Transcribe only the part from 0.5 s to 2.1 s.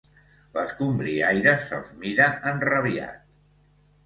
L'escombriaire se'ls